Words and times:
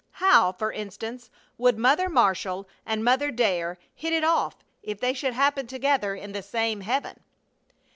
How, 0.13 0.51
for 0.53 0.71
instance, 0.71 1.29
would 1.59 1.77
Mother 1.77 2.09
Marshall 2.09 2.67
and 2.87 3.03
Mother 3.03 3.29
Dare 3.29 3.77
hit 3.93 4.13
it 4.13 4.23
off 4.23 4.55
if 4.81 4.99
they 4.99 5.13
should 5.13 5.35
happen 5.35 5.67
together 5.67 6.15
in 6.15 6.31
the 6.31 6.41
same 6.41 6.81
heaven? 6.81 7.19